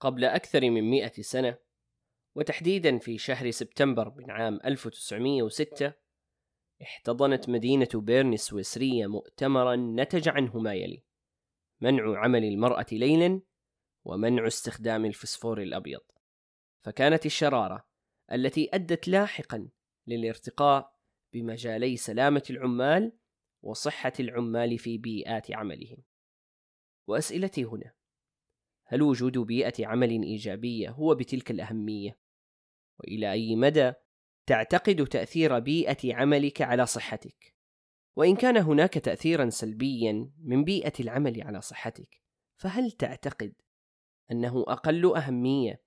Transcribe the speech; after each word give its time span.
قبل 0.00 0.24
أكثر 0.24 0.70
من 0.70 0.90
مئة 0.90 1.22
سنة 1.22 1.58
وتحديدا 2.34 2.98
في 2.98 3.18
شهر 3.18 3.50
سبتمبر 3.50 4.14
من 4.16 4.30
عام 4.30 4.60
1906 4.64 5.92
احتضنت 6.82 7.48
مدينة 7.48 7.88
بيرن 7.94 8.32
السويسرية 8.32 9.06
مؤتمرا 9.06 9.76
نتج 9.76 10.28
عنه 10.28 10.58
ما 10.58 10.74
يلي 10.74 11.02
منع 11.80 12.18
عمل 12.18 12.44
المرأة 12.44 12.86
ليلا 12.92 13.40
ومنع 14.04 14.46
استخدام 14.46 15.04
الفسفور 15.04 15.62
الأبيض. 15.62 16.00
فكانت 16.84 17.26
الشرارة 17.26 17.86
التي 18.32 18.70
أدت 18.72 19.08
لاحقا 19.08 19.68
للارتقاء 20.06 20.96
بمجالي 21.32 21.96
سلامة 21.96 22.42
العمال 22.50 23.12
وصحة 23.62 24.12
العمال 24.20 24.78
في 24.78 24.98
بيئات 24.98 25.50
عملهم. 25.50 26.02
وأسئلتي 27.06 27.64
هنا 27.64 27.92
هل 28.86 29.02
وجود 29.02 29.38
بيئة 29.38 29.86
عمل 29.86 30.10
إيجابية 30.10 30.90
هو 30.90 31.14
بتلك 31.14 31.50
الأهمية؟ 31.50 32.18
وإلى 33.00 33.32
أي 33.32 33.56
مدى 33.56 33.92
تعتقد 34.46 35.04
تأثير 35.06 35.58
بيئة 35.58 36.14
عملك 36.14 36.62
على 36.62 36.86
صحتك؟ 36.86 37.54
وإن 38.16 38.36
كان 38.36 38.56
هناك 38.56 38.94
تأثيرا 38.94 39.50
سلبيا 39.50 40.30
من 40.44 40.64
بيئة 40.64 40.92
العمل 41.00 41.42
على 41.42 41.60
صحتك، 41.60 42.22
فهل 42.56 42.90
تعتقد 42.90 43.52
أنه 44.30 44.64
أقل 44.68 45.16
أهمية 45.16 45.82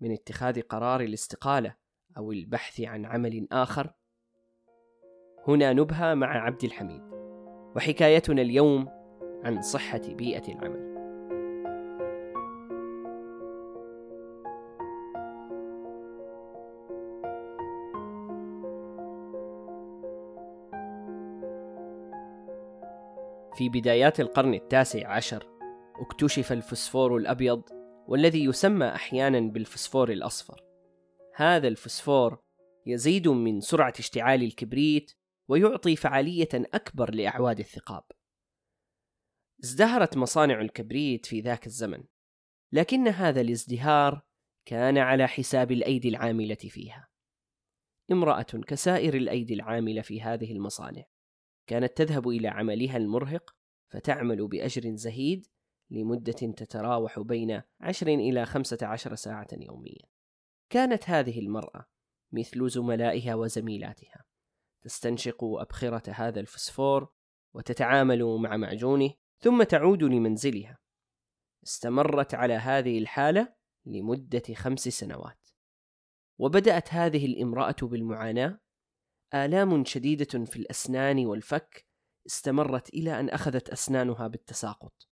من 0.00 0.12
اتخاذ 0.12 0.60
قرار 0.60 1.00
الاستقالة 1.00 1.76
أو 2.16 2.32
البحث 2.32 2.80
عن 2.80 3.04
عمل 3.04 3.48
آخر؟ 3.52 3.92
هنا 5.48 5.72
نبهى 5.72 6.14
مع 6.14 6.26
عبد 6.26 6.64
الحميد، 6.64 7.02
وحكايتنا 7.76 8.42
اليوم 8.42 8.88
عن 9.44 9.62
صحة 9.62 10.02
بيئة 10.08 10.52
العمل. 10.52 10.93
في 23.56 23.68
بدايات 23.68 24.20
القرن 24.20 24.54
التاسع 24.54 25.08
عشر 25.08 25.48
اكتشف 26.00 26.52
الفسفور 26.52 27.16
الأبيض 27.16 27.62
والذي 28.08 28.44
يسمى 28.44 28.86
أحيانا 28.86 29.40
بالفسفور 29.40 30.12
الأصفر. 30.12 30.60
هذا 31.34 31.68
الفسفور 31.68 32.38
يزيد 32.86 33.28
من 33.28 33.60
سرعة 33.60 33.92
اشتعال 33.98 34.42
الكبريت 34.42 35.12
ويعطي 35.48 35.96
فعالية 35.96 36.48
أكبر 36.54 37.14
لأعواد 37.14 37.58
الثقاب. 37.58 38.04
ازدهرت 39.64 40.16
مصانع 40.16 40.60
الكبريت 40.60 41.26
في 41.26 41.40
ذاك 41.40 41.66
الزمن 41.66 42.04
لكن 42.72 43.08
هذا 43.08 43.40
الازدهار 43.40 44.22
كان 44.66 44.98
على 44.98 45.28
حساب 45.28 45.72
الأيدي 45.72 46.08
العاملة 46.08 46.54
فيها. 46.54 47.08
امرأة 48.12 48.42
كسائر 48.42 49.14
الأيدي 49.14 49.54
العاملة 49.54 50.02
في 50.02 50.22
هذه 50.22 50.52
المصانع. 50.52 51.04
كانت 51.66 51.96
تذهب 51.96 52.28
إلى 52.28 52.48
عملها 52.48 52.96
المرهق 52.96 53.56
فتعمل 53.90 54.48
بأجر 54.48 54.96
زهيد 54.96 55.46
لمدة 55.90 56.32
تتراوح 56.32 57.20
بين 57.20 57.62
عشر 57.80 58.08
إلى 58.08 58.46
خمسة 58.46 58.78
عشر 58.82 59.14
ساعة 59.14 59.48
يوميا. 59.52 60.06
كانت 60.70 61.10
هذه 61.10 61.38
المرأة 61.38 61.86
مثل 62.32 62.68
زملائها 62.68 63.34
وزميلاتها. 63.34 64.24
تستنشق 64.82 65.44
أبخرة 65.44 66.10
هذا 66.10 66.40
الفسفور 66.40 67.12
وتتعامل 67.54 68.24
مع 68.24 68.56
معجونه 68.56 69.10
ثم 69.40 69.62
تعود 69.62 70.02
لمنزلها. 70.02 70.78
استمرت 71.64 72.34
على 72.34 72.54
هذه 72.54 72.98
الحالة 72.98 73.54
لمدة 73.86 74.54
خمس 74.54 74.88
سنوات. 74.88 75.48
وبدأت 76.38 76.94
هذه 76.94 77.26
الامرأة 77.26 77.76
بالمعاناة 77.82 78.60
آلام 79.34 79.84
شديدة 79.84 80.44
في 80.44 80.56
الأسنان 80.56 81.26
والفك 81.26 81.86
استمرت 82.26 82.88
إلى 82.88 83.20
أن 83.20 83.28
أخذت 83.28 83.68
أسنانها 83.68 84.28
بالتساقط 84.28 85.08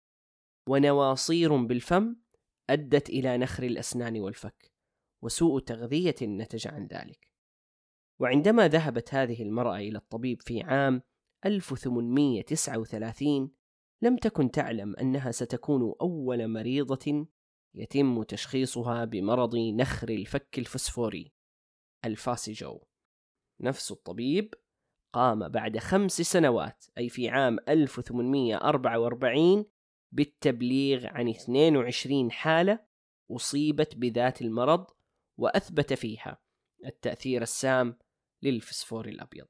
ونواصير 0.70 1.58
بالفم 1.58 2.16
أدت 2.70 3.10
إلى 3.10 3.38
نخر 3.38 3.64
الأسنان 3.64 4.20
والفك 4.20 4.72
وسوء 5.24 5.60
تغذية 5.60 6.16
نتج 6.22 6.68
عن 6.68 6.88
ذلك. 6.88 7.32
وعندما 8.20 8.68
ذهبت 8.68 9.14
هذه 9.14 9.44
المرأة 9.44 9.78
إلى 9.78 9.98
الطبيب 9.98 10.42
في 10.42 10.62
عام 10.62 11.02
1839 11.46 13.52
لم 14.02 14.18
تكن 14.18 14.52
تعلم 14.52 14.96
أنها 14.96 15.32
ستكون 15.32 15.96
أول 16.02 16.48
مريضة 16.48 17.28
يتم 17.76 18.24
تشخيصها 18.24 19.06
بمرض 19.06 19.56
نخر 19.56 20.10
الفك 20.10 20.60
الفسفوري 20.60 21.34
الفاسيجو. 22.06 22.82
نفس 23.62 23.92
الطبيب 23.92 24.54
قام 25.14 25.48
بعد 25.48 25.78
خمس 25.78 26.22
سنوات 26.22 26.86
أي 26.98 27.10
في 27.10 27.30
عام 27.30 27.58
1844 27.70 29.66
بالتبليغ 30.12 31.08
عن 31.08 31.30
22 31.30 32.32
حالة 32.32 32.80
أصيبت 33.32 33.96
بذات 33.96 34.42
المرض 34.42 34.86
وأثبت 35.38 35.94
فيها 35.94 36.42
التأثير 36.86 37.42
السام 37.42 37.98
للفسفور 38.42 39.08
الأبيض. 39.08 39.48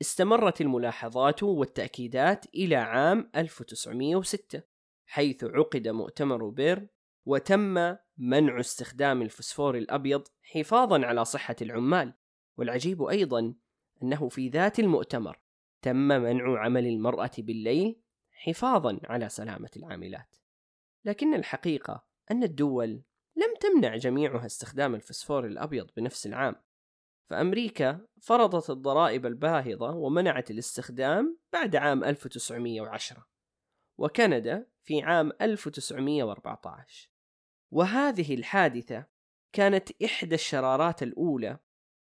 استمرت 0.00 0.60
الملاحظات 0.60 1.42
والتأكيدات 1.42 2.46
إلى 2.54 2.76
عام 2.76 3.30
1906 3.36 4.62
حيث 5.06 5.44
عقد 5.44 5.88
مؤتمر 5.88 6.48
بيرن 6.48 6.88
وتم 7.26 7.96
منع 8.18 8.60
استخدام 8.60 9.22
الفسفور 9.22 9.78
الأبيض 9.78 10.28
حفاظا 10.42 11.06
على 11.06 11.24
صحة 11.24 11.56
العمال 11.62 12.14
والعجيب 12.56 13.02
أيضا 13.02 13.54
أنه 14.02 14.28
في 14.28 14.48
ذات 14.48 14.78
المؤتمر 14.78 15.40
تم 15.82 15.96
منع 15.96 16.58
عمل 16.60 16.86
المرأة 16.86 17.30
بالليل 17.38 18.00
حفاظا 18.32 19.00
على 19.04 19.28
سلامة 19.28 19.70
العاملات. 19.76 20.36
لكن 21.04 21.34
الحقيقة 21.34 22.04
أن 22.30 22.42
الدول 22.42 23.02
لم 23.36 23.54
تمنع 23.60 23.96
جميعها 23.96 24.46
استخدام 24.46 24.94
الفسفور 24.94 25.46
الأبيض 25.46 25.90
بنفس 25.96 26.26
العام 26.26 26.54
فأمريكا 27.26 28.06
فرضت 28.22 28.70
الضرائب 28.70 29.26
الباهظة 29.26 29.90
ومنعت 29.90 30.50
الاستخدام 30.50 31.38
بعد 31.52 31.76
عام 31.76 32.04
1910 32.04 33.26
وكندا 33.98 34.66
في 34.82 35.02
عام 35.02 35.32
1914 35.40 37.10
وهذه 37.70 38.34
الحادثة 38.34 39.06
كانت 39.52 40.02
إحدى 40.02 40.34
الشرارات 40.34 41.02
الأولى 41.02 41.58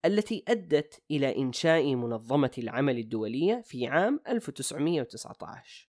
التي 0.06 0.44
أدت 0.48 1.04
إلى 1.12 1.38
إنشاء 1.38 1.96
منظمة 1.96 2.52
العمل 2.58 2.98
الدولية 2.98 3.62
في 3.66 3.88
عام 3.88 4.20
1919 4.28 5.90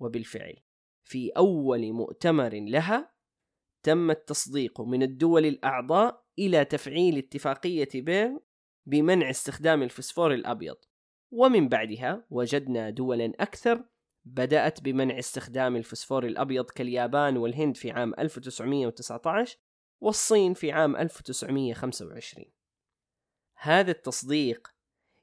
وبالفعل 0.00 0.56
في 1.04 1.30
أول 1.30 1.92
مؤتمر 1.92 2.54
لها 2.54 3.12
تم 3.82 4.10
التصديق 4.10 4.80
من 4.80 5.02
الدول 5.02 5.46
الأعضاء 5.46 6.24
إلى 6.38 6.64
تفعيل 6.64 7.18
اتفاقية 7.18 7.88
بيرن 7.94 8.40
بمنع 8.86 9.30
استخدام 9.30 9.82
الفسفور 9.82 10.34
الأبيض. 10.34 10.76
ومن 11.30 11.68
بعدها 11.68 12.26
وجدنا 12.30 12.90
دولا 12.90 13.32
أكثر 13.40 13.84
بدأت 14.24 14.80
بمنع 14.80 15.18
استخدام 15.18 15.76
الفسفور 15.76 16.26
الأبيض 16.26 16.64
كاليابان 16.64 17.36
والهند 17.36 17.76
في 17.76 17.90
عام 17.90 18.14
1919 18.18 19.58
والصين 20.00 20.54
في 20.54 20.72
عام 20.72 20.96
1925 20.96 22.61
هذا 23.64 23.90
التصديق 23.90 24.68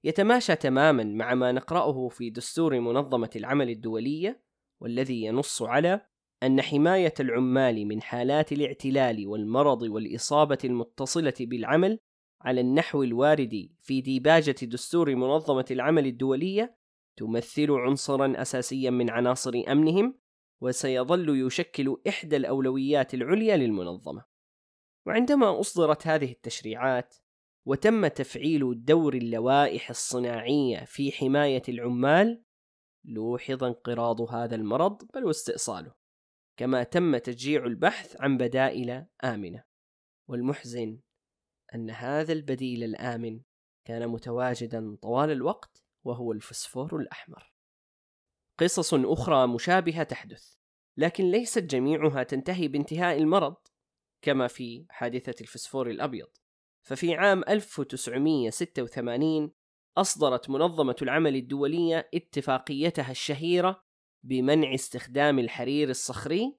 يتماشى 0.04 0.56
تماما 0.56 1.04
مع 1.04 1.34
ما 1.34 1.52
نقرأه 1.52 2.08
في 2.08 2.30
دستور 2.30 2.80
منظمة 2.80 3.30
العمل 3.36 3.70
الدولية 3.70 4.44
والذي 4.82 5.24
ينص 5.24 5.62
على 5.62 6.06
أن 6.44 6.62
حماية 6.62 7.14
العمال 7.20 7.86
من 7.88 8.02
حالات 8.02 8.52
الاعتلال 8.52 9.28
والمرض 9.28 9.82
والإصابة 9.82 10.58
المتصلة 10.64 11.34
بالعمل 11.40 12.00
على 12.42 12.62
النحو 12.62 13.04
الوارد 13.04 13.70
في 13.80 14.02
ديباجة 14.02 14.56
دستور 14.62 15.16
منظمة 15.16 15.66
العمل 15.72 16.06
الدولية 16.06 16.78
تمثل 17.18 17.72
عنصرا 17.72 18.42
أساسيا 18.42 18.90
من 18.90 19.10
عناصر 19.10 19.64
أمنهم 19.68 20.20
وسيظل 20.62 21.46
يشكل 21.46 21.98
إحدى 22.08 22.38
الأولويات 22.38 23.14
العليا 23.14 23.58
للمنظمة. 23.58 24.26
وعندما 25.06 25.60
أصدرت 25.60 26.08
هذه 26.08 26.32
التشريعات 26.32 27.16
وتم 27.66 28.08
تفعيل 28.08 28.86
دور 28.86 29.14
اللوائح 29.14 29.90
الصناعية 29.90 30.86
في 30.86 31.12
حماية 31.12 31.62
العمال 31.70 32.44
لوحظ 33.06 33.64
انقراض 33.64 34.22
هذا 34.22 34.56
المرض 34.56 35.04
بل 35.14 35.26
واستئصاله 35.26 35.94
كما 36.58 36.84
تم 36.84 37.18
تشجيع 37.18 37.66
البحث 37.66 38.22
عن 38.22 38.38
بدائل 38.38 39.06
آمنة. 39.24 39.64
والمحزن 40.28 41.00
أن 41.76 41.90
هذا 41.90 42.34
البديل 42.34 42.84
الآمن 42.84 43.42
كان 43.86 44.08
متواجدا 44.08 44.96
طوال 45.02 45.32
الوقت 45.32 45.84
وهو 46.04 46.32
الفسفور 46.32 46.96
الأحمر. 46.96 47.54
قصص 48.58 48.94
أخرى 48.94 49.48
مشابهة 49.48 50.04
تحدث 50.04 50.54
لكن 50.98 51.32
ليست 51.32 51.64
جميعها 51.64 52.24
تنتهي 52.24 52.68
بانتهاء 52.68 53.18
المرض 53.18 53.56
كما 54.22 54.48
في 54.48 54.86
حادثة 54.90 55.36
الفسفور 55.42 55.90
الأبيض. 55.90 56.30
ففي 56.90 57.16
عام 57.16 57.44
1986 57.50 59.52
أصدرت 59.98 60.50
منظمة 60.50 60.96
العمل 61.02 61.36
الدولية 61.36 62.10
اتفاقيتها 62.14 63.12
الشهيرة 63.12 63.84
بمنع 64.24 64.74
استخدام 64.74 65.40
الحرير 65.40 65.90
الصخري 65.90 66.56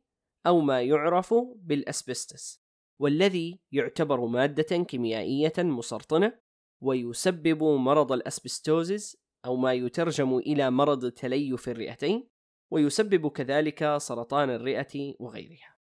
أو 0.47 0.61
ما 0.61 0.83
يعرف 0.83 1.35
بالأسبستس 1.57 2.63
والذي 3.01 3.61
يعتبر 3.73 4.27
مادة 4.27 4.85
كيميائية 4.85 5.53
مسرطنة 5.59 6.39
ويسبب 6.83 7.63
مرض 7.63 8.13
الأسبستوزيس 8.13 9.17
أو 9.45 9.57
ما 9.57 9.73
يترجم 9.73 10.39
إلى 10.39 10.71
مرض 10.71 11.11
تليف 11.11 11.69
الرئتين 11.69 12.29
ويسبب 12.73 13.29
كذلك 13.29 13.97
سرطان 13.97 14.51
الرئة 14.51 15.15
وغيرها. 15.21 15.77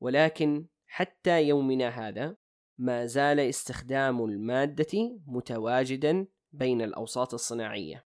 ولكن 0.00 0.66
حتى 0.86 1.42
يومنا 1.42 1.88
هذا 1.88 2.36
ما 2.78 3.06
زال 3.06 3.40
استخدام 3.40 4.24
المادة 4.24 5.18
متواجدا 5.26 6.26
بين 6.52 6.82
الأوساط 6.82 7.34
الصناعية. 7.34 8.06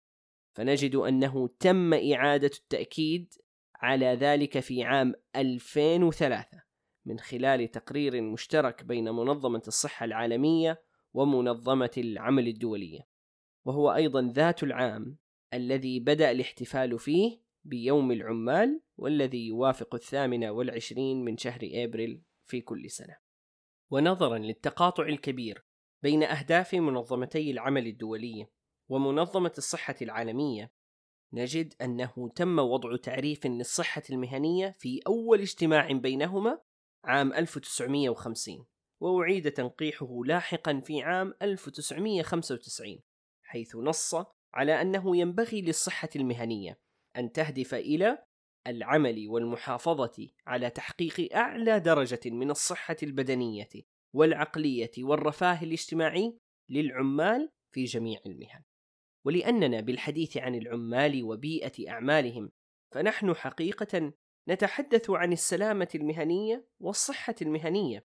فنجد 0.53 0.95
أنه 0.95 1.47
تم 1.59 1.93
إعادة 1.93 2.51
التأكيد 2.57 3.33
على 3.75 4.05
ذلك 4.05 4.59
في 4.59 4.83
عام 4.83 5.13
2003 5.35 6.63
من 7.05 7.19
خلال 7.19 7.71
تقرير 7.71 8.21
مشترك 8.21 8.83
بين 8.83 9.09
منظمة 9.09 9.61
الصحة 9.67 10.05
العالمية 10.05 10.83
ومنظمة 11.13 11.91
العمل 11.97 12.47
الدولية. 12.47 13.07
وهو 13.65 13.93
أيضا 13.93 14.31
ذات 14.35 14.63
العام 14.63 15.17
الذي 15.53 15.99
بدأ 15.99 16.31
الاحتفال 16.31 16.99
فيه 16.99 17.41
بيوم 17.63 18.11
العمال 18.11 18.81
والذي 18.97 19.47
يوافق 19.47 19.95
الثامنة 19.95 20.51
والعشرين 20.51 21.25
من 21.25 21.37
شهر 21.37 21.59
إبريل 21.63 22.21
في 22.45 22.61
كل 22.61 22.89
سنة. 22.89 23.24
ونظرا 23.91 24.37
للتقاطع 24.37 25.03
الكبير 25.03 25.65
بين 26.03 26.23
أهداف 26.23 26.75
منظمتي 26.75 27.51
العمل 27.51 27.87
الدولية 27.87 28.49
ومنظمة 28.89 29.53
الصحة 29.57 29.95
العالمية 30.01 30.71
نجد 31.33 31.73
أنه 31.81 32.29
تم 32.35 32.59
وضع 32.59 32.97
تعريف 32.97 33.45
للصحة 33.45 34.03
المهنية 34.09 34.75
في 34.79 34.99
أول 35.07 35.41
اجتماع 35.41 35.91
بينهما 35.91 36.61
عام 37.03 37.33
1950 37.33 38.65
وأعيد 39.01 39.51
تنقيحه 39.51 40.23
لاحقا 40.25 40.79
في 40.79 41.01
عام 41.01 41.33
1995 41.41 42.99
حيث 43.43 43.75
نص 43.75 44.15
على 44.53 44.81
أنه 44.81 45.17
ينبغي 45.17 45.61
للصحة 45.61 46.09
المهنية 46.15 46.79
أن 47.17 47.31
تهدف 47.31 47.73
إلى 47.73 48.24
العمل 48.67 49.27
والمحافظة 49.27 50.27
على 50.47 50.69
تحقيق 50.69 51.35
أعلى 51.35 51.79
درجة 51.79 52.19
من 52.25 52.51
الصحة 52.51 52.95
البدنية 53.03 53.69
والعقلية 54.13 54.91
والرفاه 54.99 55.63
الاجتماعي 55.63 56.37
للعمال 56.69 57.51
في 57.71 57.83
جميع 57.83 58.19
المهن. 58.25 58.63
ولأننا 59.25 59.81
بالحديث 59.81 60.37
عن 60.37 60.55
العمال 60.55 61.23
وبيئة 61.23 61.89
أعمالهم 61.89 62.51
فنحن 62.93 63.33
حقيقة 63.33 64.13
نتحدث 64.49 65.09
عن 65.09 65.33
السلامة 65.33 65.89
المهنية 65.95 66.67
والصحة 66.79 67.35
المهنية. 67.41 68.05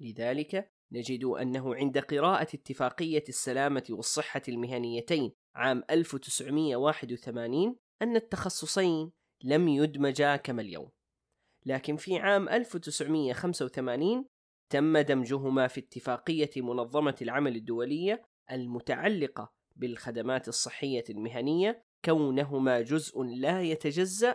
لذلك 0.00 0.72
نجد 0.92 1.24
أنه 1.24 1.74
عند 1.74 1.98
قراءة 1.98 2.54
اتفاقية 2.54 3.24
السلامة 3.28 3.84
والصحة 3.90 4.42
المهنيتين 4.48 5.32
عام 5.54 5.82
1981 5.90 7.76
أن 8.02 8.16
التخصصين 8.16 9.12
لم 9.44 9.68
يدمجا 9.68 10.36
كما 10.36 10.62
اليوم 10.62 10.90
لكن 11.66 11.96
في 11.96 12.18
عام 12.18 12.48
1985 12.48 14.28
تم 14.70 14.98
دمجهما 14.98 15.66
في 15.66 15.80
اتفاقية 15.80 16.50
منظمة 16.56 17.16
العمل 17.22 17.56
الدولية 17.56 18.22
المتعلقة 18.52 19.52
بالخدمات 19.76 20.48
الصحية 20.48 21.04
المهنية 21.10 21.84
كونهما 22.04 22.80
جزء 22.80 23.22
لا 23.22 23.62
يتجزأ 23.62 24.34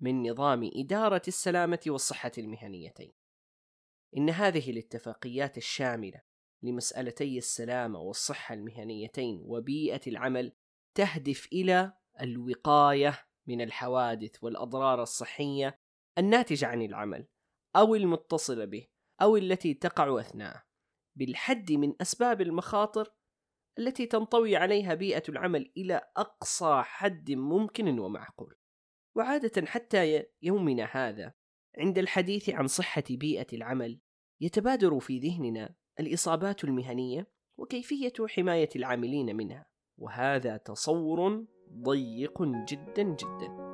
من 0.00 0.30
نظام 0.30 0.70
إدارة 0.74 1.22
السلامة 1.28 1.80
والصحة 1.86 2.32
المهنيتين. 2.38 3.12
إن 4.16 4.30
هذه 4.30 4.70
الاتفاقيات 4.70 5.56
الشاملة 5.56 6.20
لمسألتي 6.62 7.38
السلامة 7.38 8.00
والصحة 8.00 8.54
المهنيتين 8.54 9.40
وبيئة 9.44 10.00
العمل 10.06 10.52
تهدف 10.94 11.48
إلى 11.52 11.92
الوقاية 12.20 13.29
من 13.46 13.60
الحوادث 13.60 14.44
والأضرار 14.44 15.02
الصحية 15.02 15.78
الناتجة 16.18 16.66
عن 16.66 16.82
العمل 16.82 17.26
أو 17.76 17.94
المتصلة 17.94 18.64
به 18.64 18.86
أو 19.22 19.36
التي 19.36 19.74
تقع 19.74 20.20
أثناءه 20.20 20.62
بالحد 21.16 21.72
من 21.72 21.94
أسباب 22.00 22.40
المخاطر 22.40 23.12
التي 23.78 24.06
تنطوي 24.06 24.56
عليها 24.56 24.94
بيئة 24.94 25.22
العمل 25.28 25.72
إلى 25.76 26.00
أقصى 26.16 26.82
حد 26.84 27.30
ممكن 27.30 27.98
ومعقول. 27.98 28.54
وعادة 29.16 29.66
حتى 29.66 30.24
يومنا 30.42 30.84
هذا 30.84 31.32
عند 31.78 31.98
الحديث 31.98 32.50
عن 32.50 32.66
صحة 32.66 33.04
بيئة 33.10 33.46
العمل 33.52 34.00
يتبادر 34.40 35.00
في 35.00 35.18
ذهننا 35.18 35.74
الإصابات 36.00 36.64
المهنية 36.64 37.30
وكيفية 37.58 38.12
حماية 38.28 38.68
العاملين 38.76 39.36
منها 39.36 39.66
وهذا 39.98 40.56
تصور 40.56 41.46
ضيق 41.72 42.42
جدا 42.42 43.02
جدا. 43.02 43.70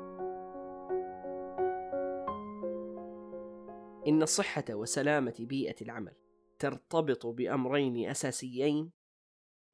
إن 4.09 4.27
صحة 4.27 4.65
وسلامة 4.71 5.35
بيئة 5.39 5.83
العمل 5.83 6.15
ترتبط 6.59 7.27
بأمرين 7.27 8.11
أساسيين 8.11 8.93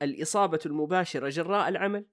الإصابة 0.03 0.59
المباشرة 0.67 1.29
جراء 1.29 1.69
العمل 1.69 2.07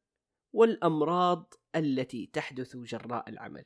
والأمراض 0.54 1.54
التي 1.76 2.30
تحدث 2.34 2.78
جراء 2.78 3.30
العمل. 3.30 3.66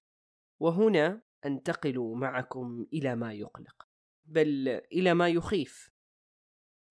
وهنا 0.60 1.22
أنتقل 1.46 2.00
معكم 2.00 2.86
إلى 2.94 3.16
ما 3.16 3.34
يقلق 3.34 3.88
بل 4.26 4.68
إلى 4.92 5.14
ما 5.14 5.30
يخيف. 5.30 5.92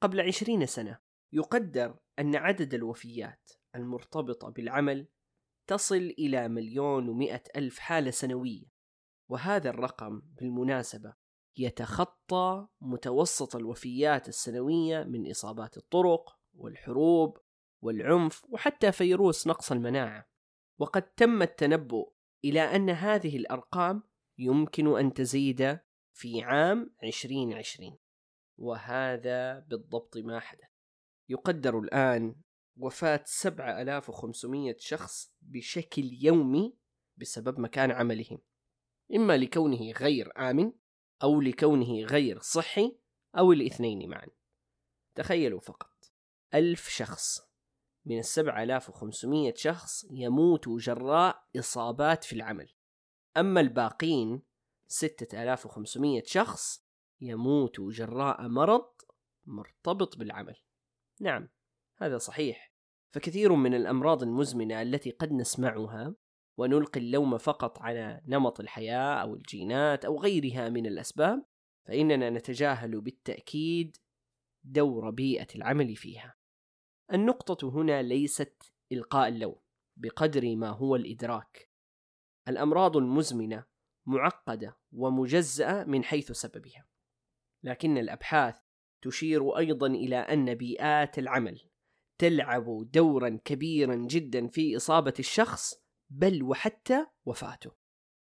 قبل 0.03 0.21
عشرين 0.21 0.67
سنة 0.67 0.99
يقدر 1.33 1.99
أن 2.19 2.37
عدد 2.37 2.75
الوفيات 2.75 3.51
المرتبطة 3.75 4.49
بالعمل 4.51 5.09
تصل 5.67 6.15
إلى 6.19 6.49
مليون 6.49 7.09
ومئة 7.09 7.43
ألف 7.57 7.79
حالة 7.79 8.11
سنوية. 8.11 8.65
وهذا 9.29 9.71
الرقم 9.71 10.23
بالمناسبة 10.25 11.15
يتخطى 11.57 12.67
متوسط 12.81 13.57
الوفيات 13.57 14.29
السنوية 14.29 15.05
من 15.05 15.31
إصابات 15.31 15.77
الطرق 15.77 16.39
والحروب 16.55 17.39
والعنف 17.83 18.45
وحتى 18.49 18.93
فيروس 18.93 19.47
نقص 19.47 19.73
المناعة. 19.73 20.29
وقد 20.79 21.03
تم 21.03 21.43
التنبؤ 21.43 22.13
إلى 22.45 22.61
أن 22.61 22.91
هذه 22.91 23.37
الأرقام 23.37 24.03
يمكن 24.39 24.99
أن 24.99 25.13
تزيد 25.13 25.79
في 26.13 26.43
عام 26.43 26.95
2020 27.05 27.99
وهذا 28.59 29.59
بالضبط 29.59 30.17
ما 30.17 30.41
حدث. 30.41 30.73
يقدر 31.29 31.79
الآن 31.79 32.35
وفاة 32.77 33.23
7500 33.25 34.77
شخص 34.79 35.33
بشكل 35.43 36.11
يومي 36.13 36.77
بسبب 37.17 37.61
مكان 37.61 37.91
عملهم. 37.91 38.39
إما 39.15 39.37
لكونه 39.37 39.91
غير 39.91 40.33
آمن 40.51 40.73
أو 41.23 41.41
لكونه 41.41 42.05
غير 42.05 42.41
صحي 42.41 42.97
أو 43.39 43.53
الاثنين 43.53 44.11
معا. 44.11 44.27
تخيلوا 45.15 45.61
فقط 45.61 46.13
ألف 46.55 46.89
شخص 46.89 47.53
من 48.05 48.19
السبعة 48.19 48.63
آلاف 48.63 48.89
وخمسمية 48.89 49.55
شخص 49.57 50.07
يموتوا 50.11 50.79
جراء 50.79 51.49
إصابات 51.59 52.25
في 52.25 52.33
العمل. 52.33 52.73
أما 53.37 53.61
الباقين 53.61 54.43
ستة 54.87 55.43
آلاف 55.43 55.67
وخمسمية 55.67 56.23
شخص 56.27 56.87
يموتوا 57.21 57.91
جراء 57.91 58.49
مرض 58.49 58.93
مرتبط 59.47 60.17
بالعمل. 60.17 60.57
نعم. 61.21 61.49
هذا 62.03 62.19
صحيح. 62.19 62.73
فكثير 63.15 63.53
من 63.53 63.75
الأمراض 63.75 64.23
المزمنة 64.23 64.83
التي 64.83 65.11
قد 65.11 65.33
نسمعها 65.33 66.15
ونلقي 66.59 67.01
اللوم 67.01 67.39
فقط 67.39 67.79
على 67.79 68.21
نمط 68.27 68.61
الحياة 68.61 69.15
أو 69.15 69.35
الجينات 69.35 70.05
أو 70.05 70.21
غيرها 70.21 70.69
من 70.69 70.87
الأسباب 70.87 71.45
فإننا 71.87 72.31
نتجاهل 72.31 73.01
بالتأكيد 73.01 73.97
دور 74.65 75.11
بيئة 75.11 75.47
العمل 75.55 75.97
فيها. 75.97 76.35
النقطة 77.13 77.69
هنا 77.69 78.03
ليست 78.03 78.73
إلقاء 78.93 79.29
اللوم 79.29 79.57
بقدر 79.97 80.57
ما 80.57 80.69
هو 80.69 80.97
الإدراك. 80.97 81.71
الأمراض 82.49 82.97
المزمنة 82.97 83.65
معقدة 84.07 84.79
ومجزأة 84.93 85.85
من 85.85 86.05
حيث 86.05 86.33
سببها 86.33 86.87
لكن 87.63 87.99
الأبحاث 87.99 88.57
تشير 89.03 89.59
أيضا 89.59 89.87
إلى 89.87 90.17
أن 90.17 90.55
بيئات 90.55 91.19
العمل 91.19 91.72
تلعب 92.23 92.91
دورا 92.93 93.39
كبيرا 93.45 93.95
جدا 93.95 94.47
في 94.47 94.77
إصابة 94.77 95.15
الشخص 95.19 95.75
بل 96.11 96.43
وحتى 96.43 97.07
وفاته. 97.25 97.71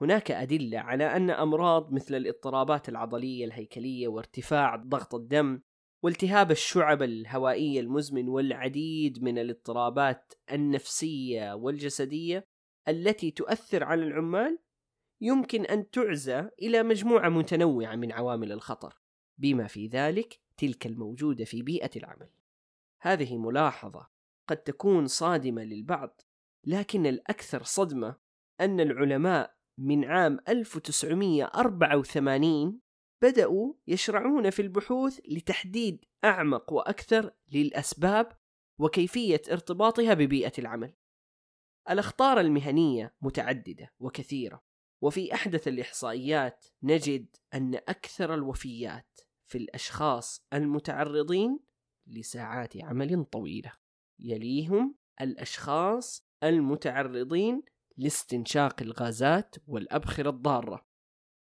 هناك 0.00 0.30
أدلة 0.30 0.78
على 0.78 1.04
أن 1.04 1.30
أمراض 1.30 1.92
مثل 1.92 2.14
الاضطرابات 2.14 2.88
العضلية 2.88 3.44
الهيكلية 3.44 4.08
وارتفاع 4.08 4.76
ضغط 4.76 5.14
الدم 5.14 5.60
والتهاب 6.02 6.50
الشعب 6.50 7.02
الهوائية 7.02 7.80
المزمن 7.80 8.28
والعديد 8.28 9.22
من 9.22 9.38
الاضطرابات 9.38 10.34
النفسية 10.52 11.52
والجسدية 11.54 12.46
التي 12.88 13.30
تؤثر 13.30 13.84
على 13.84 14.02
العمال 14.02 14.58
يمكن 15.20 15.64
أن 15.64 15.90
تعزى 15.90 16.48
إلى 16.62 16.82
مجموعة 16.82 17.28
متنوعة 17.28 17.96
من 17.96 18.12
عوامل 18.12 18.52
الخطر. 18.52 18.94
بما 19.38 19.66
في 19.66 19.86
ذلك 19.86 20.40
تلك 20.56 20.86
الموجودة 20.86 21.44
في 21.44 21.62
بيئة 21.62 21.90
العمل. 21.96 22.35
هذه 23.06 23.38
ملاحظة 23.38 24.08
قد 24.48 24.56
تكون 24.56 25.06
صادمة 25.06 25.62
للبعض 25.62 26.20
لكن 26.64 27.06
الأكثر 27.06 27.62
صدمة 27.62 28.16
أن 28.60 28.80
العلماء 28.80 29.56
من 29.78 30.04
عام 30.04 30.38
1984 30.48 32.80
بدأوا 33.22 33.74
يشرعون 33.86 34.50
في 34.50 34.62
البحوث 34.62 35.20
لتحديد 35.28 36.04
أعمق 36.24 36.72
وأكثر 36.72 37.32
للأسباب 37.52 38.38
وكيفية 38.78 39.42
ارتباطها 39.50 40.14
ببيئة 40.14 40.52
العمل. 40.58 40.94
الأخطار 41.90 42.40
المهنية 42.40 43.14
متعددة 43.20 43.92
وكثيرة، 43.98 44.62
وفي 45.02 45.34
أحدث 45.34 45.68
الإحصائيات 45.68 46.66
نجد 46.82 47.36
أن 47.54 47.74
أكثر 47.74 48.34
الوفيات 48.34 49.20
في 49.46 49.58
الأشخاص 49.58 50.46
المتعرضين 50.52 51.65
لساعات 52.06 52.76
عمل 52.76 53.24
طويلة، 53.24 53.72
يليهم 54.18 54.94
الأشخاص 55.20 56.28
المتعرضين 56.42 57.62
لاستنشاق 57.96 58.82
الغازات 58.82 59.56
والأبخرة 59.66 60.30
الضارة. 60.30 60.86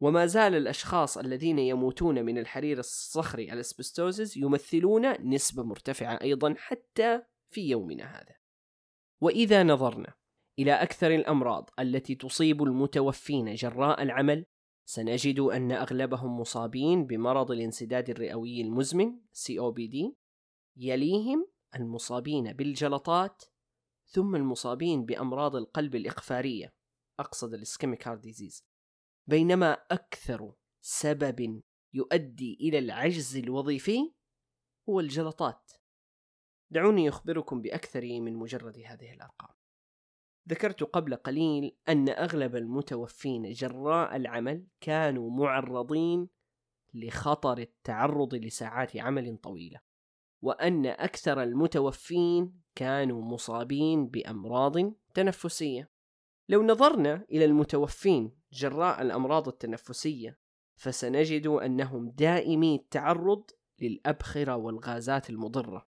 وما 0.00 0.26
زال 0.26 0.54
الأشخاص 0.54 1.19
الذين 1.19 1.59
يموتون 1.59 2.25
من 2.25 2.38
الحرير 2.38 2.78
الصخري 2.78 3.52
الاسبستوزز 3.52 4.38
يمثلون 4.38 5.28
نسبة 5.35 5.62
مرتفعة 5.62 6.19
أيضا 6.23 6.54
حتى 6.59 7.23
في 7.50 7.69
يومنا 7.69 8.04
هذا. 8.04 8.35
وإذا 9.21 9.62
نظرنا 9.62 10.14
إلى 10.59 10.73
أكثر 10.73 11.14
الأمراض 11.14 11.71
التي 11.78 12.14
تصيب 12.14 12.62
المتوفين 12.62 13.54
جراء 13.54 14.02
العمل 14.02 14.47
سنجد 14.85 15.40
أن 15.40 15.73
أغلبهم 15.73 16.40
مصابين 16.40 17.07
بمرض 17.07 17.50
الانسداد 17.50 18.11
الرئوي 18.11 18.61
المزمن 18.61 19.19
COPD 19.35 20.12
يليهم 20.76 21.49
المصابين 21.76 22.52
بالجلطات 22.52 23.45
ثم 24.07 24.37
المصابين 24.37 25.05
بأمراض 25.05 25.57
القلب 25.57 25.95
الإقفارية 25.95 26.75
أقصد 27.21 27.55
ال 27.55 27.61
ischemic 27.61 28.09
heart 28.09 28.21
disease. 28.21 28.67
بينما 29.26 29.73
أكثر 29.73 30.55
سبب 30.81 31.62
يؤدي 31.95 32.59
إلى 32.61 32.79
العجز 32.79 33.37
الوظيفي 33.37 34.12
هو 34.88 35.00
الجلطات. 35.00 35.73
دعوني 36.71 37.09
أخبركم 37.09 37.62
بأكثر 37.62 38.00
من 38.21 38.35
مجرد 38.35 38.79
هذه 38.79 39.12
الأرقام. 39.12 39.55
ذكرت 40.49 40.83
قبل 40.83 41.17
قليل 41.17 41.76
أن 41.88 42.09
أغلب 42.09 42.57
المتوفين 42.57 43.52
جراء 43.52 44.17
العمل 44.17 44.67
كانوا 44.81 45.31
معرضين 45.31 46.29
لخطر 46.95 47.59
التعرض 47.59 48.35
لساعات 48.35 48.97
عمل 48.97 49.37
طويلة. 49.37 49.81
وأن 50.43 50.87
أكثر 50.87 51.43
المتوفين 51.43 52.63
كانوا 52.75 53.23
مصابين 53.23 54.07
بأمراض 54.07 54.77
تنفسية. 55.15 55.91
لو 56.49 56.63
نظرنا 56.63 57.27
إلى 57.31 57.45
المتوفين 57.45 58.33
جراء 58.53 59.03
الأمراض 59.03 59.49
التنفسية 59.49 60.39
فسنجد 60.75 61.47
أنهم 61.47 62.11
دائمي 62.11 62.75
التعرض 62.75 63.45
للأبخرة 63.81 64.57
والغازات 64.57 65.31
المضرة. 65.31 65.87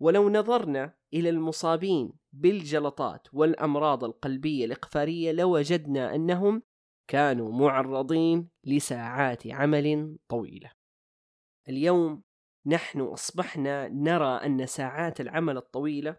ولو 0.00 0.30
نظرنا 0.30 0.94
إلى 1.14 1.30
المصابين 1.30 2.12
بالجلطات 2.32 3.28
والأمراض 3.32 4.04
القلبية 4.04 4.64
الإقفارية 4.64 5.32
لوجدنا 5.32 6.14
أنهم 6.14 6.62
كانوا 7.08 7.52
معرضين 7.52 8.48
لساعات 8.64 9.46
عمل 9.46 10.18
طويلة. 10.28 10.70
اليوم 11.68 12.22
نحن 12.66 13.00
أصبحنا 13.00 13.88
نرى 13.88 14.36
أن 14.46 14.66
ساعات 14.66 15.20
العمل 15.20 15.56
الطويلة 15.56 16.16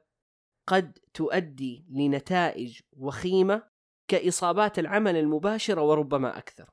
قد 0.68 0.98
تؤدي 1.14 1.86
لنتائج 1.90 2.80
وخيمة 2.92 3.64
كإصابات 4.08 4.80
العمل 4.80 5.16
المباشرة 5.16 5.82
وربما 5.82 6.38
أكثر. 6.38 6.70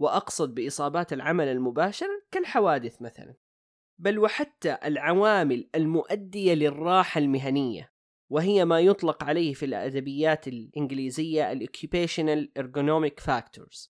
وأقصد 0.00 0.54
بإصابات 0.54 1.12
العمل 1.12 1.48
المباشرة 1.48 2.22
كالحوادث 2.30 3.02
مثلا. 3.02 3.34
بل 3.98 4.18
وحتى 4.18 4.78
العوامل 4.84 5.70
المؤدية 5.74 6.54
للراحة 6.54 7.18
المهنية 7.18 7.92
وهي 8.30 8.64
ما 8.64 8.80
يطلق 8.80 9.24
عليه 9.24 9.54
في 9.54 9.64
الأدبيات 9.66 10.48
الإنجليزية 10.48 11.52
ال 11.52 11.68
Occupational 11.68 12.62
Ergonomic 12.62 13.24
Factors 13.24 13.88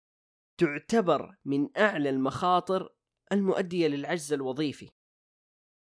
تعتبر 0.59 1.37
من 1.45 1.69
أعلى 1.77 2.11
المخاطر 2.11 2.89
المؤدية 3.33 3.89
للعجز 3.89 4.33
الوظيفي. 4.33 4.91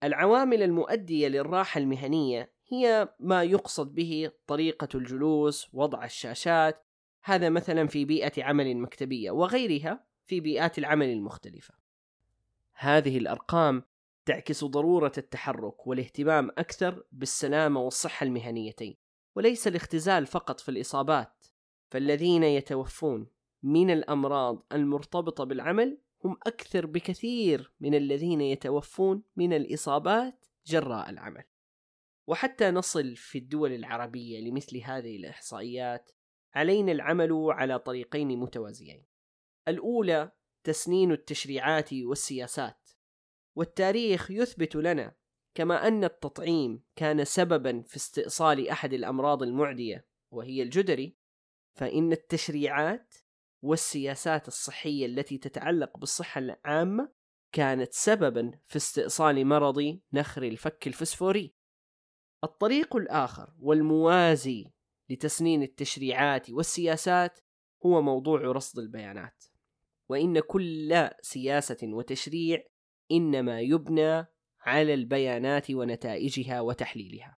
العوامل 0.03 0.63
المؤدية 0.63 1.27
للراحة 1.27 1.79
المهنية 1.79 2.51
هي 2.68 3.10
ما 3.20 3.44
يقصد 3.44 3.96
به 3.96 4.32
طريقة 4.48 4.88
الجلوس، 4.96 5.70
وضع 5.74 6.06
الشاشات، 6.06 6.86
هذا 7.24 7.50
مثلا 7.50 7.88
في 7.88 8.06
بيئة 8.06 8.44
عمل 8.44 8.77
مكتبية 8.77 9.32
وغيرها 9.32 10.06
في 10.25 10.39
بيئات 10.39 10.77
العمل 10.77 11.10
المختلفة. 11.10 11.74
هذه 12.74 13.18
الأرقام 13.18 13.84
تعكس 14.25 14.63
ضرورة 14.63 15.12
التحرك 15.18 15.88
والاهتمام 15.88 16.50
أكثر 16.50 17.03
بالسلامة 17.12 17.82
والصحة 17.82 18.24
المهنيتين، 18.24 18.98
وليس 19.36 19.68
الاختزال 19.68 20.25
فقط 20.25 20.60
في 20.60 20.70
الإصابات، 20.70 21.46
فالذين 21.89 22.44
يتوفون 22.44 23.27
من 23.63 23.89
الأمراض 23.91 24.65
المرتبطة 24.72 25.44
بالعمل 25.44 25.98
هم 26.25 26.38
أكثر 26.47 26.85
بكثير 26.85 27.73
من 27.79 27.95
الذين 27.95 28.41
يتوفون 28.41 29.23
من 29.35 29.53
الإصابات 29.53 30.45
جراء 30.65 31.09
العمل. 31.09 31.43
وحتى 32.27 32.71
نصل 32.71 33.15
في 33.15 33.38
الدول 33.38 33.73
العربية 33.73 34.39
لمثل 34.39 34.77
هذه 34.77 35.15
الإحصائيات 35.15 36.11
علينا 36.55 36.91
العمل 36.91 37.47
على 37.49 37.79
طريقين 37.79 38.39
متوازيين. 38.39 39.05
الأولى 39.67 40.31
تسنين 40.63 41.11
التشريعات 41.11 41.93
والسياسات، 41.93 42.89
والتاريخ 43.55 44.31
يثبت 44.31 44.75
لنا 44.75 45.15
كما 45.55 45.88
أن 45.88 46.03
التطعيم 46.03 46.83
كان 46.95 47.25
سببا 47.25 47.81
في 47.81 47.95
استئصال 47.95 48.69
أحد 48.69 48.93
الأمراض 48.93 49.43
المعدية 49.43 50.07
وهي 50.31 50.61
الجدري، 50.61 51.17
فإن 51.73 52.11
التشريعات 52.11 53.15
والسياسات 53.62 54.48
الصحية 54.48 55.06
التي 55.06 55.38
تتعلق 55.38 55.98
بالصحة 55.98 56.39
العامة 56.39 57.12
كانت 57.51 57.94
سببا 57.94 58.60
في 58.66 58.75
استئصال 58.75 59.46
مرض 59.46 60.00
نخر 60.13 60.44
الفك 60.44 60.88
الفسفوري. 60.88 61.56
الطريق 62.44 62.96
الآخر 62.96 63.54
والموازي 63.60 64.72
لتسنين 65.10 65.63
التشريعات 65.63 66.50
والسياسات 66.50 67.39
هو 67.86 68.01
موضوع 68.01 68.42
رصد 68.42 68.80
البيانات. 68.80 69.44
وإن 70.10 70.39
كل 70.39 71.10
سياسة 71.22 71.78
وتشريع 71.84 72.63
إنما 73.12 73.62
يبنى 73.62 74.25
على 74.62 74.94
البيانات 74.94 75.72
ونتائجها 75.72 76.62
وتحليلها. 76.62 77.38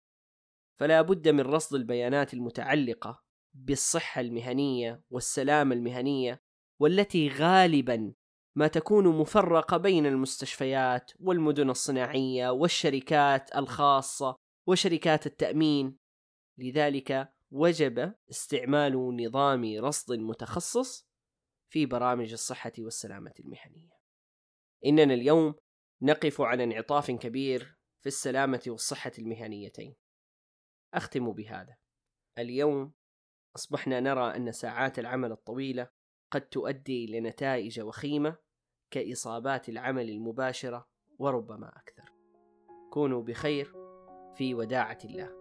فلا 0.76 1.02
بد 1.02 1.28
من 1.28 1.40
رصد 1.40 1.74
البيانات 1.74 2.34
المتعلقة 2.34 3.22
بالصحة 3.54 4.20
المهنية 4.20 5.02
والسلامة 5.10 5.74
المهنية 5.74 6.42
والتي 6.80 7.28
غالبا 7.28 8.14
ما 8.56 8.66
تكون 8.66 9.08
مفرقة 9.08 9.76
بين 9.76 10.06
المستشفيات 10.06 11.12
والمدن 11.20 11.70
الصناعية 11.70 12.50
والشركات 12.50 13.56
الخاصة 13.56 14.36
وشركات 14.66 15.26
التأمين 15.26 15.98
لذلك 16.58 17.32
وجب 17.50 18.14
استعمال 18.30 19.16
نظام 19.16 19.78
رصد 19.78 20.18
متخصص 20.18 21.06
في 21.72 21.86
برامج 21.86 22.32
الصحة 22.32 22.72
والسلامة 22.78 23.32
المهنية. 23.40 24.00
إننا 24.86 25.14
اليوم 25.14 25.54
نقف 26.02 26.40
على 26.40 26.64
انعطاف 26.64 27.10
كبير 27.10 27.78
في 28.00 28.06
السلامة 28.06 28.62
والصحة 28.66 29.12
المهنيتين. 29.18 29.94
أختم 30.94 31.32
بهذا. 31.32 31.76
اليوم 32.38 32.92
أصبحنا 33.56 34.00
نرى 34.00 34.36
أن 34.36 34.52
ساعات 34.52 34.98
العمل 34.98 35.32
الطويلة 35.32 35.88
قد 36.30 36.40
تؤدي 36.40 37.06
لنتائج 37.06 37.80
وخيمة 37.80 38.36
كإصابات 38.90 39.68
العمل 39.68 40.10
المباشرة 40.10 40.88
وربما 41.18 41.68
أكثر. 41.68 42.12
كونوا 42.90 43.22
بخير 43.22 43.72
في 44.34 44.54
وداعة 44.54 44.98
الله 45.04 45.39